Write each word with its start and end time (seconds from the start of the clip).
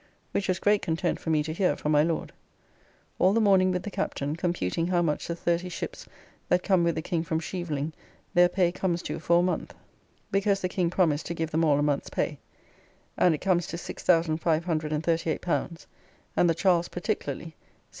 Which 0.31 0.47
was 0.47 0.57
great 0.57 0.81
content 0.81 1.19
for 1.19 1.29
me 1.29 1.43
to 1.43 1.53
hear 1.53 1.75
from 1.75 1.91
my 1.91 2.01
Lord. 2.01 2.31
All 3.19 3.33
the 3.33 3.39
morning 3.39 3.71
with 3.71 3.83
the 3.83 3.91
Captain, 3.91 4.35
computing 4.35 4.87
how 4.87 5.03
much 5.03 5.27
the 5.27 5.35
thirty 5.35 5.69
ships 5.69 6.07
that 6.49 6.63
come 6.63 6.83
with 6.83 6.95
the 6.95 7.03
King 7.03 7.21
from 7.23 7.39
Scheveling 7.39 7.93
their 8.33 8.49
pay 8.49 8.71
comes 8.71 9.03
to 9.03 9.19
for 9.19 9.41
a 9.41 9.43
month 9.43 9.75
(because 10.31 10.59
the 10.59 10.67
King 10.69 10.89
promised 10.89 11.27
to 11.27 11.35
give 11.35 11.51
them 11.51 11.63
all 11.63 11.77
a 11.77 11.83
month's 11.83 12.09
pay), 12.09 12.39
and 13.15 13.35
it 13.35 13.41
comes 13.41 13.67
to 13.67 13.77
L6,538, 13.77 15.85
and 16.35 16.49
the 16.49 16.55
Charles 16.55 16.87
particularly 16.87 17.45
L777. 17.45 17.53